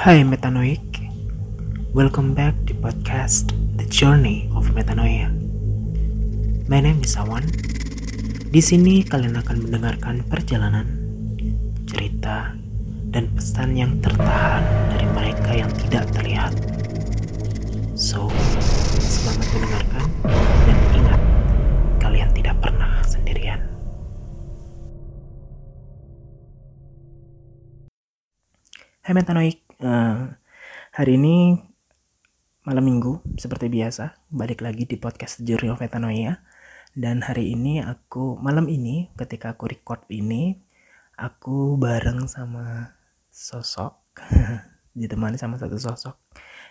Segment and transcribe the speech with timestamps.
[0.00, 0.80] Hai Metanoik,
[1.92, 5.28] welcome back di podcast The Journey of Metanoia.
[6.72, 7.44] My name is Awan.
[8.48, 10.88] Di sini kalian akan mendengarkan perjalanan,
[11.84, 12.56] cerita,
[13.12, 16.56] dan pesan yang tertahan dari mereka yang tidak terlihat.
[17.92, 18.32] So,
[19.04, 20.04] selamat mendengarkan
[20.64, 21.20] dan ingat,
[22.00, 23.60] kalian tidak pernah sendirian.
[29.04, 30.20] Hai Metanoik, Eh,
[30.92, 31.56] hari ini
[32.68, 36.44] malam minggu seperti biasa balik lagi di podcast Journey of Metanoia.
[36.92, 40.60] Dan hari ini aku malam ini ketika aku record ini
[41.16, 42.92] aku bareng sama
[43.32, 44.20] sosok
[45.00, 46.20] ditemani sama satu sosok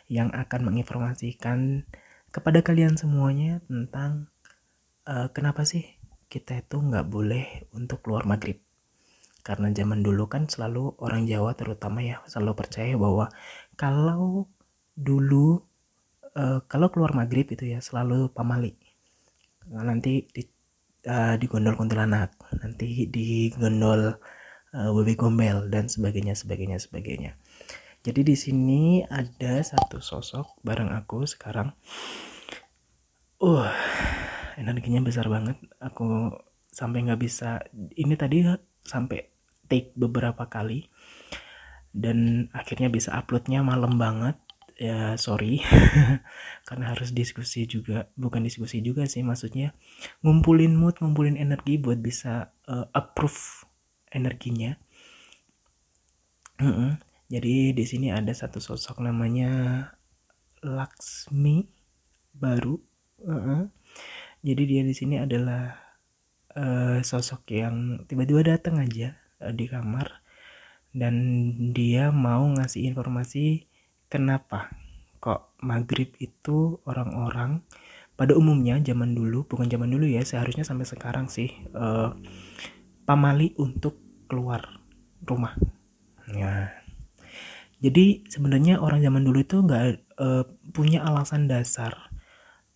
[0.05, 1.89] yang akan menginformasikan
[2.29, 4.29] kepada kalian semuanya tentang
[5.09, 5.97] uh, kenapa sih
[6.29, 8.61] kita itu nggak boleh untuk keluar maghrib
[9.49, 13.33] karena zaman dulu kan selalu orang Jawa terutama ya selalu percaya bahwa
[13.73, 14.45] kalau
[14.93, 15.65] dulu
[16.37, 18.77] uh, kalau keluar maghrib itu ya selalu pamali.
[19.73, 20.45] Nah, nanti di
[21.09, 24.21] uh, digondol kuntilanak nanti digondol
[24.77, 27.33] uh, babi gombel dan sebagainya sebagainya sebagainya.
[28.05, 31.73] Jadi di sini ada satu sosok bareng aku sekarang.
[33.41, 33.65] Uh
[34.61, 35.57] energinya besar banget.
[35.81, 36.37] Aku
[36.69, 37.63] sampai nggak bisa
[37.97, 38.45] ini tadi
[38.83, 39.38] sampai
[39.71, 40.89] take beberapa kali.
[41.93, 44.35] Dan akhirnya bisa uploadnya malam banget.
[44.75, 45.61] Ya sorry.
[46.67, 48.09] Karena harus diskusi juga.
[48.17, 49.77] Bukan diskusi juga sih maksudnya
[50.25, 53.63] ngumpulin mood ngumpulin energi buat bisa uh, approve
[54.11, 54.75] energinya.
[57.29, 59.85] Jadi di sini ada satu sosok namanya
[60.65, 61.69] Laksmi
[62.33, 62.75] baru.
[63.19, 63.67] Uh-uh.
[64.39, 65.75] jadi dia di sini adalah
[66.55, 69.19] uh, sosok yang tiba-tiba datang aja
[69.55, 70.23] di kamar
[70.91, 71.15] dan
[71.71, 73.69] dia mau ngasih informasi
[74.09, 74.73] kenapa
[75.19, 77.61] kok maghrib itu orang-orang
[78.19, 82.11] pada umumnya zaman dulu bukan zaman dulu ya seharusnya sampai sekarang sih uh,
[83.07, 83.95] pamali untuk
[84.27, 84.83] keluar
[85.23, 85.55] rumah.
[86.29, 86.75] Ya.
[87.79, 89.83] Jadi sebenarnya orang zaman dulu itu nggak
[90.19, 90.43] uh,
[90.75, 92.11] punya alasan dasar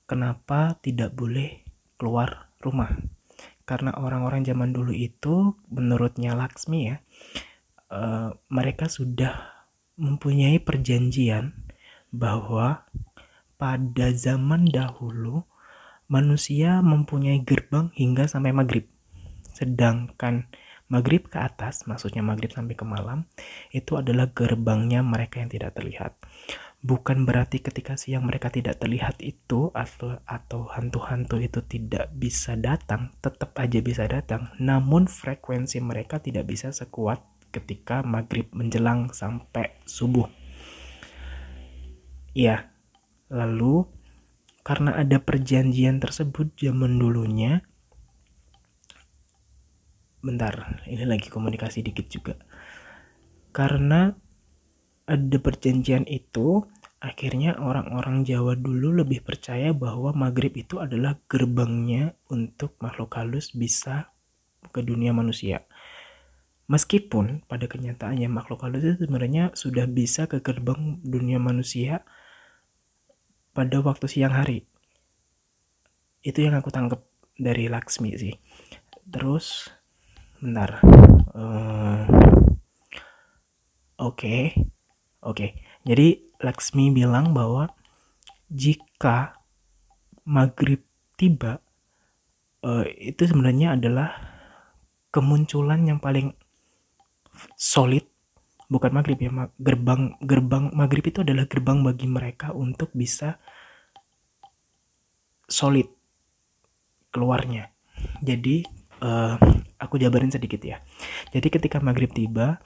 [0.08, 1.64] kenapa tidak boleh
[2.00, 2.96] keluar rumah
[3.64, 6.98] karena orang-orang zaman dulu itu menurutnya Laksmi ya
[7.94, 9.66] uh, mereka sudah
[9.96, 11.54] mempunyai perjanjian
[12.10, 12.86] bahwa
[13.56, 15.46] pada zaman dahulu
[16.12, 18.86] manusia mempunyai gerbang hingga sampai maghrib.
[19.54, 20.50] Sedangkan
[20.92, 23.26] maghrib ke atas maksudnya maghrib sampai ke malam
[23.74, 26.14] itu adalah gerbangnya mereka yang tidak terlihat
[26.84, 33.16] bukan berarti ketika siang mereka tidak terlihat itu atau atau hantu-hantu itu tidak bisa datang,
[33.24, 34.52] tetap aja bisa datang.
[34.60, 37.24] Namun frekuensi mereka tidak bisa sekuat
[37.56, 40.28] ketika maghrib menjelang sampai subuh.
[42.36, 42.68] Ya,
[43.32, 43.88] lalu
[44.68, 47.64] karena ada perjanjian tersebut zaman dulunya,
[50.20, 52.36] bentar, ini lagi komunikasi dikit juga.
[53.54, 54.10] Karena
[55.04, 56.64] ada perjanjian itu,
[57.04, 64.08] akhirnya orang-orang Jawa dulu lebih percaya bahwa maghrib itu adalah gerbangnya untuk makhluk halus bisa
[64.72, 65.68] ke dunia manusia.
[66.72, 72.08] Meskipun pada kenyataannya makhluk halus itu sebenarnya sudah bisa ke gerbang dunia manusia
[73.52, 74.64] pada waktu siang hari.
[76.24, 77.04] Itu yang aku tangkap
[77.36, 78.32] dari Laksmi sih.
[79.12, 79.68] Terus,
[80.40, 80.80] bentar.
[81.36, 82.08] Uh,
[84.04, 84.44] Oke, okay.
[85.22, 85.38] oke.
[85.38, 85.50] Okay.
[85.86, 87.72] Jadi Laksmi bilang bahwa
[88.52, 89.40] jika
[90.28, 90.84] maghrib
[91.16, 91.64] tiba
[92.62, 94.14] uh, itu sebenarnya adalah
[95.10, 96.36] kemunculan yang paling
[97.56, 98.06] solid
[98.68, 99.30] bukan maghrib ya
[99.62, 103.38] gerbang gerbang maghrib itu adalah gerbang bagi mereka untuk bisa
[105.46, 105.86] solid
[107.14, 107.70] keluarnya.
[108.26, 108.66] Jadi
[109.06, 109.38] uh,
[109.78, 110.82] aku jabarin sedikit ya.
[111.30, 112.58] Jadi ketika maghrib tiba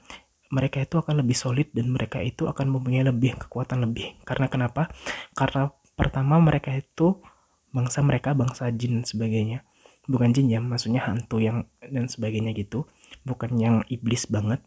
[0.48, 4.16] mereka itu akan lebih solid dan mereka itu akan mempunyai lebih kekuatan lebih.
[4.24, 4.88] Karena kenapa?
[5.36, 7.20] Karena pertama mereka itu
[7.68, 9.68] bangsa mereka bangsa jin dan sebagainya.
[10.08, 12.88] Bukan jin ya, maksudnya hantu yang dan sebagainya gitu.
[13.28, 14.64] Bukan yang iblis banget.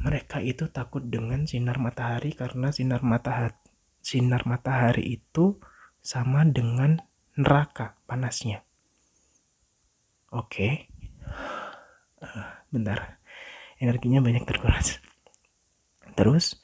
[0.00, 3.58] Mereka itu takut dengan sinar matahari karena sinar matahari
[4.00, 5.60] sinar matahari itu
[6.00, 7.04] sama dengan
[7.36, 8.64] neraka panasnya.
[10.32, 10.48] Oke.
[10.48, 10.72] Okay.
[12.20, 13.19] Uh, bentar
[13.80, 15.00] energinya banyak terkuras.
[16.14, 16.60] Terus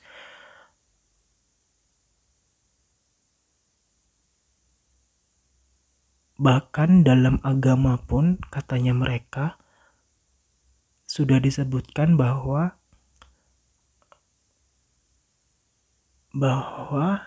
[6.37, 9.57] bahkan dalam agama pun katanya mereka
[11.09, 12.77] sudah disebutkan bahwa
[16.37, 17.25] bahwa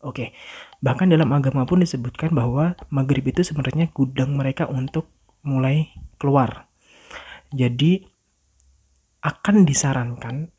[0.00, 0.28] oke okay,
[0.80, 5.12] bahkan dalam agama pun disebutkan bahwa maghrib itu sebenarnya gudang mereka untuk
[5.44, 6.72] mulai keluar.
[7.52, 8.11] Jadi
[9.22, 10.50] akan disarankan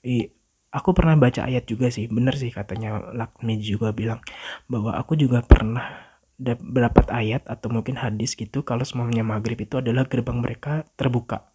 [0.74, 4.24] aku pernah baca ayat juga sih bener sih katanya Lakmi juga bilang
[4.65, 6.13] bahwa aku juga pernah
[6.44, 11.54] dapat ayat atau mungkin hadis gitu kalau semuanya maghrib itu adalah gerbang mereka terbuka.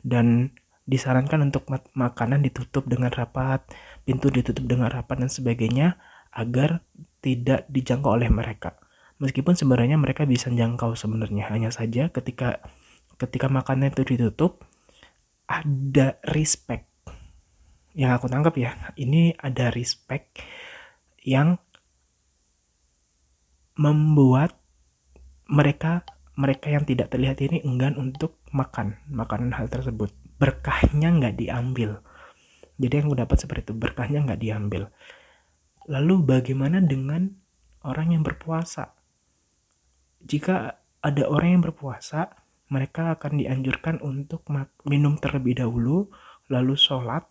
[0.00, 0.56] Dan
[0.88, 3.62] disarankan untuk makanan ditutup dengan rapat
[4.02, 6.00] pintu ditutup dengan rapat dan sebagainya
[6.34, 6.82] agar
[7.20, 8.80] tidak dijangkau oleh mereka.
[9.20, 12.64] Meskipun sebenarnya mereka bisa jangkau sebenarnya hanya saja ketika
[13.20, 14.64] ketika makanan itu ditutup
[15.50, 16.86] ada respect.
[17.98, 20.38] Yang aku tangkap ya ini ada respect
[21.26, 21.58] yang
[23.74, 24.54] membuat
[25.50, 26.06] mereka
[26.38, 30.14] mereka yang tidak terlihat ini enggan untuk makan makanan hal tersebut.
[30.38, 32.00] Berkahnya nggak diambil.
[32.80, 34.88] Jadi yang aku dapat seperti itu berkahnya nggak diambil.
[35.90, 37.28] Lalu bagaimana dengan
[37.84, 38.96] orang yang berpuasa?
[40.24, 42.39] Jika ada orang yang berpuasa
[42.70, 44.46] mereka akan dianjurkan untuk
[44.86, 46.06] minum terlebih dahulu
[46.46, 47.26] lalu sholat.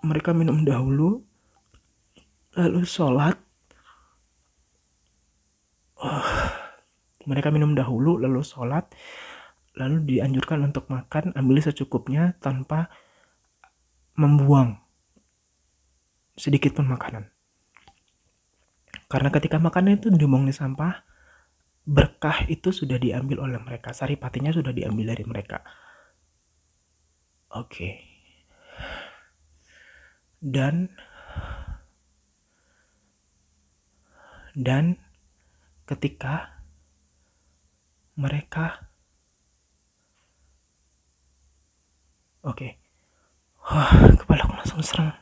[0.00, 1.26] Mereka minum dahulu
[2.54, 3.36] lalu sholat.
[6.00, 6.30] Oh,
[7.28, 8.88] mereka minum dahulu lalu sholat
[9.76, 12.90] lalu dianjurkan untuk makan ambil secukupnya tanpa
[14.16, 14.80] membuang
[16.34, 17.28] sedikit pun makanan
[19.10, 21.02] karena ketika makanan itu dibuang di sampah
[21.82, 23.90] berkah itu sudah diambil oleh mereka.
[23.90, 25.58] Saripatinya sudah diambil dari mereka.
[27.50, 27.66] Oke.
[27.66, 28.10] Okay
[30.40, 30.88] dan
[34.56, 34.96] dan
[35.84, 36.64] ketika
[38.16, 38.88] mereka
[42.40, 42.56] oke.
[42.56, 42.72] Okay.
[43.70, 45.12] Wah, kepala aku langsung serang.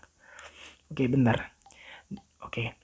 [0.89, 1.53] Oke okay, bentar.
[2.41, 2.71] Oke.
[2.71, 2.78] okay.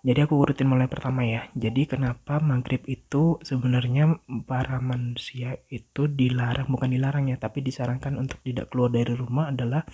[0.00, 1.52] Jadi aku urutin mulai pertama ya.
[1.52, 4.16] Jadi kenapa maghrib itu sebenarnya
[4.48, 9.84] para manusia itu dilarang bukan dilarang ya tapi disarankan untuk tidak keluar dari rumah adalah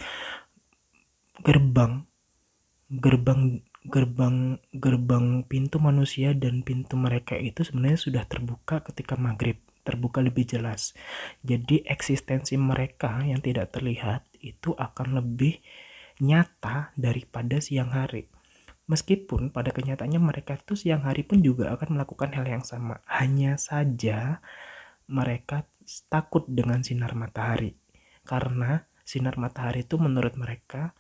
[1.43, 2.07] gerbang.
[2.87, 9.59] Gerbang gerbang gerbang pintu manusia dan pintu mereka itu sebenarnya sudah terbuka ketika maghrib.
[9.83, 10.95] Terbuka lebih jelas.
[11.43, 15.59] Jadi eksistensi mereka yang tidak terlihat itu akan lebih
[16.23, 18.36] nyata daripada siang hari
[18.87, 23.59] meskipun pada kenyataannya mereka itu siang hari pun juga akan melakukan hal yang sama hanya
[23.59, 24.39] saja
[25.11, 25.67] mereka
[26.11, 27.75] takut dengan sinar matahari
[28.27, 30.95] karena sinar matahari itu menurut mereka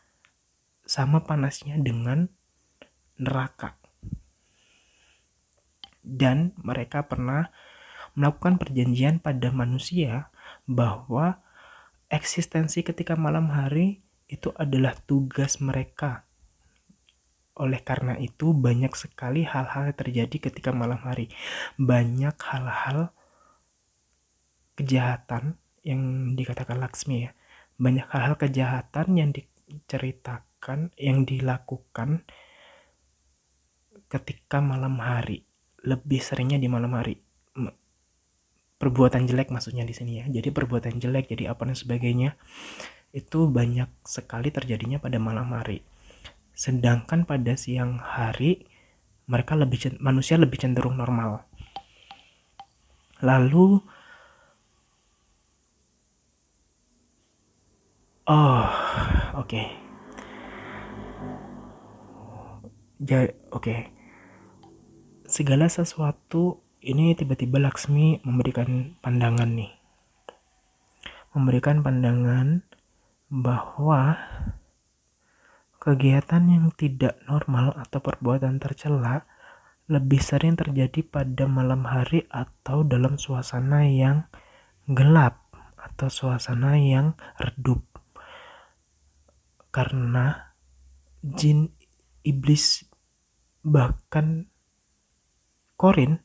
[0.87, 2.31] sama panasnya dengan
[3.19, 3.75] neraka.
[6.07, 7.51] Dan mereka pernah
[8.15, 10.31] melakukan perjanjian pada manusia
[10.65, 11.43] bahwa
[12.07, 16.23] eksistensi ketika malam hari itu adalah tugas mereka.
[17.57, 21.33] Oleh karena itu banyak sekali hal-hal terjadi ketika malam hari.
[21.81, 23.11] Banyak hal-hal
[24.77, 27.31] kejahatan yang dikatakan Laksmi ya.
[27.81, 32.29] Banyak hal-hal kejahatan yang diceritakan yang dilakukan
[34.07, 35.43] ketika malam hari
[35.83, 37.27] lebih seringnya di malam hari
[38.77, 42.37] perbuatan jelek maksudnya di sini ya jadi perbuatan jelek jadi apa dan sebagainya
[43.17, 45.81] itu banyak sekali terjadinya pada malam hari
[46.57, 48.65] sedangkan pada siang hari
[49.29, 51.45] mereka lebih manusia lebih cenderung normal.
[53.21, 53.85] Lalu
[58.25, 58.67] oh
[59.37, 59.45] oke.
[59.45, 59.87] Okay
[62.97, 63.61] ja oke.
[63.61, 63.81] Okay.
[65.29, 69.75] segala sesuatu ini tiba-tiba Laksmi memberikan pandangan nih.
[71.37, 72.65] Memberikan pandangan
[73.29, 74.17] bahwa
[75.87, 79.23] kegiatan yang tidak normal atau perbuatan tercela
[79.87, 84.27] lebih sering terjadi pada malam hari atau dalam suasana yang
[84.91, 85.47] gelap
[85.79, 87.87] atau suasana yang redup
[89.71, 90.51] karena
[91.23, 91.71] jin
[92.27, 92.83] iblis
[93.63, 94.51] bahkan
[95.79, 96.19] Korin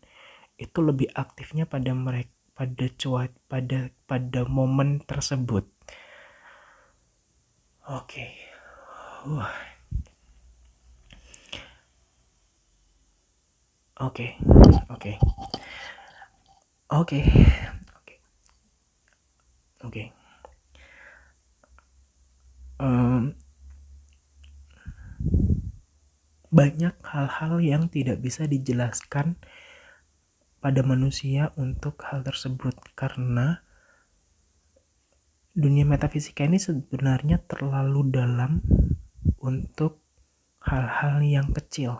[0.57, 5.65] itu lebih aktifnya pada mereka pada cuaca pada pada momen tersebut.
[7.89, 8.05] Oke.
[8.05, 8.50] Okay.
[9.21, 9.37] Oke.
[14.89, 15.21] Oke.
[16.89, 16.89] Oke.
[16.89, 18.17] Oke.
[19.85, 20.03] Oke.
[26.49, 29.37] Banyak hal-hal yang tidak bisa dijelaskan
[30.65, 33.61] pada manusia untuk hal tersebut karena
[35.53, 38.65] dunia metafisika ini sebenarnya terlalu dalam
[39.41, 39.99] untuk
[40.61, 41.97] hal-hal yang kecil.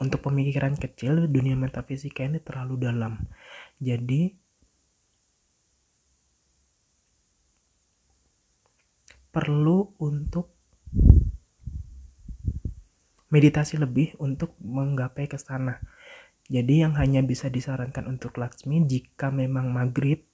[0.00, 3.20] Untuk pemikiran kecil dunia metafisika ini terlalu dalam.
[3.76, 4.32] Jadi
[9.28, 10.50] perlu untuk
[13.30, 15.78] meditasi lebih untuk menggapai ke sana.
[16.50, 20.26] Jadi yang hanya bisa disarankan untuk Laksmi jika memang maghrib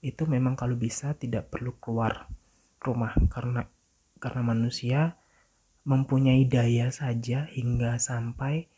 [0.00, 2.30] itu memang kalau bisa tidak perlu keluar
[2.80, 3.12] rumah.
[3.28, 3.68] Karena
[4.16, 5.17] karena manusia
[5.88, 8.68] mempunyai daya saja hingga sampai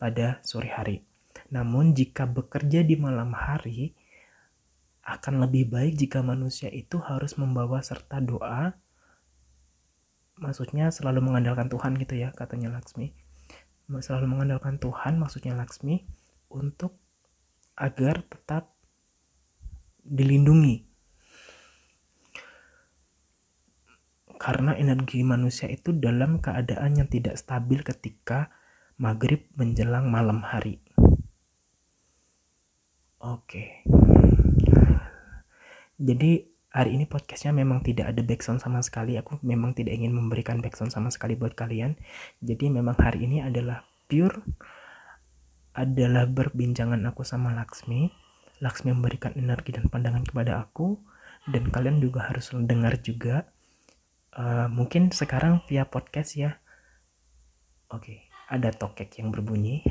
[0.00, 1.04] pada sore hari.
[1.52, 3.92] Namun jika bekerja di malam hari
[5.04, 8.72] akan lebih baik jika manusia itu harus membawa serta doa.
[10.40, 13.12] Maksudnya selalu mengandalkan Tuhan gitu ya katanya Laksmi.
[14.00, 16.08] Selalu mengandalkan Tuhan maksudnya Laksmi
[16.48, 16.96] untuk
[17.76, 18.72] agar tetap
[20.00, 20.93] dilindungi
[24.36, 28.50] karena energi manusia itu dalam keadaan yang tidak stabil ketika
[29.00, 30.82] maghrib menjelang malam hari
[33.22, 33.84] oke
[35.94, 39.14] jadi hari ini podcastnya memang tidak ada backsound sama sekali.
[39.14, 41.94] Aku memang tidak ingin memberikan backsound sama sekali buat kalian.
[42.42, 44.42] Jadi memang hari ini adalah pure
[45.78, 48.10] adalah berbincangan aku sama Laksmi.
[48.58, 50.98] Laksmi memberikan energi dan pandangan kepada aku
[51.46, 53.46] dan kalian juga harus dengar juga.
[54.34, 56.58] Uh, mungkin sekarang via podcast ya.
[57.90, 58.18] Oke, okay,
[58.50, 59.86] ada tokek yang berbunyi.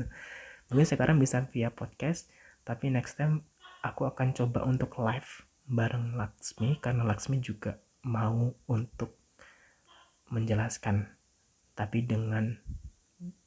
[0.72, 2.32] mungkin sekarang bisa via podcast,
[2.64, 3.44] tapi next time
[3.84, 9.16] aku akan coba untuk live bareng Laksmi karena Laksmi juga mau untuk
[10.28, 11.08] menjelaskan
[11.72, 12.52] tapi dengan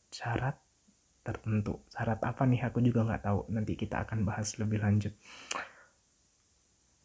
[0.09, 0.57] syarat
[1.21, 5.13] tertentu syarat apa nih aku juga nggak tahu nanti kita akan bahas lebih lanjut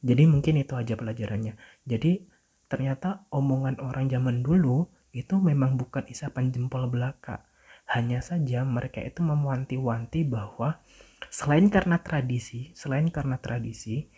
[0.02, 2.24] jadi mungkin itu aja pelajarannya jadi
[2.72, 7.44] ternyata omongan orang zaman dulu itu memang bukan isapan jempol belaka.
[7.84, 10.80] Hanya saja mereka itu mewanti-wanti bahwa
[11.28, 14.08] selain karena tradisi, selain karena tradisi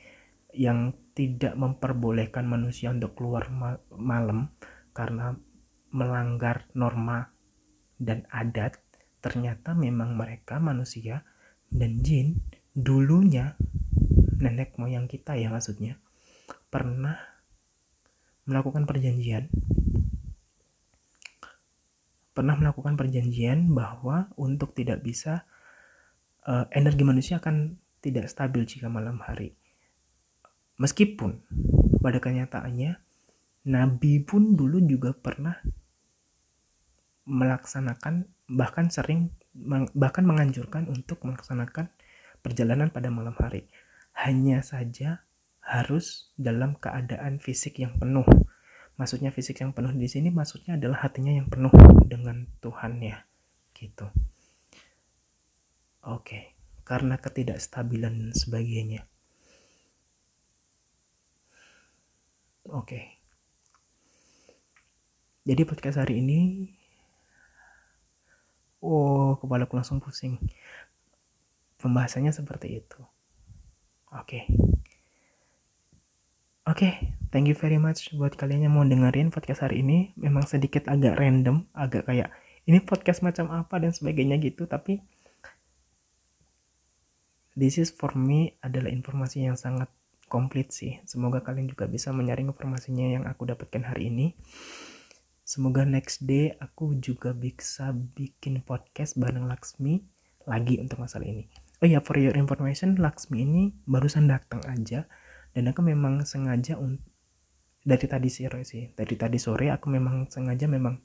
[0.54, 4.54] yang tidak memperbolehkan manusia untuk keluar ma malam
[4.94, 5.34] karena
[5.90, 7.34] melanggar norma
[7.98, 8.78] dan adat,
[9.18, 11.26] ternyata memang mereka manusia
[11.74, 12.38] dan jin
[12.70, 13.58] dulunya
[14.38, 15.98] nenek moyang kita ya maksudnya
[16.70, 17.33] pernah
[18.44, 19.48] melakukan perjanjian
[22.34, 25.46] pernah melakukan perjanjian bahwa untuk tidak bisa
[26.44, 29.54] uh, energi manusia akan tidak stabil jika malam hari.
[30.76, 31.46] Meskipun
[32.02, 32.98] pada kenyataannya
[33.70, 35.56] Nabi pun dulu juga pernah
[37.24, 39.32] melaksanakan bahkan sering
[39.94, 41.88] bahkan menganjurkan untuk melaksanakan
[42.42, 43.70] perjalanan pada malam hari.
[44.12, 45.22] Hanya saja
[45.64, 48.26] harus dalam keadaan fisik yang penuh.
[48.94, 51.72] Maksudnya fisik yang penuh di sini maksudnya adalah hatinya yang penuh
[52.06, 53.26] dengan Tuhan ya
[53.74, 54.06] gitu.
[56.04, 56.54] Oke
[56.84, 59.08] karena ketidakstabilan dan sebagainya
[62.68, 63.00] oke.
[65.44, 66.40] Jadi podcast hari ini
[68.80, 70.40] oh kepalaku langsung pusing.
[71.80, 73.00] Pembahasannya seperti itu.
[74.14, 74.48] Oke Oke,
[76.64, 80.16] okay, thank you very much buat kalian yang mau dengerin podcast hari ini.
[80.16, 82.32] Memang sedikit agak random, agak kayak
[82.64, 85.04] ini podcast macam apa dan sebagainya gitu, tapi
[87.52, 89.92] this is for me adalah informasi yang sangat
[90.32, 91.04] komplit sih.
[91.04, 94.32] Semoga kalian juga bisa menyaring informasinya yang aku dapatkan hari ini.
[95.44, 100.00] Semoga next day aku juga bisa bikin podcast bareng Laksmi
[100.48, 101.44] lagi untuk masalah ini.
[101.84, 105.04] Oh ya, for your information, Laksmi ini barusan datang aja
[105.54, 106.76] dan aku memang sengaja
[107.84, 110.98] dari tadi sore sih dari tadi sore aku memang sengaja memang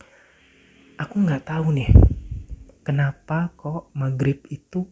[0.98, 1.90] aku nggak tahu nih
[2.82, 4.90] kenapa kok maghrib itu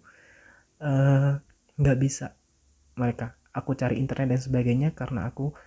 [0.80, 1.42] eh,
[1.78, 2.38] nggak uh, bisa
[3.00, 5.58] mereka aku cari internet dan sebagainya karena aku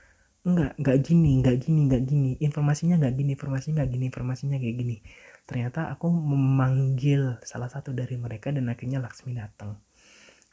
[0.41, 4.77] nggak nggak gini nggak gini nggak gini informasinya nggak gini informasinya nggak gini informasinya kayak
[4.81, 4.97] gini.
[5.45, 9.77] Ternyata aku memanggil salah satu dari mereka dan akhirnya Laksmi datang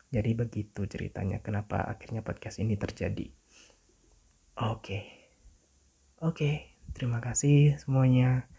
[0.08, 3.28] jadi begitu ceritanya kenapa akhirnya podcast ini terjadi.
[4.58, 4.82] Oke.
[4.82, 5.04] Okay.
[6.18, 6.56] Oke, okay,
[6.98, 8.50] terima kasih semuanya.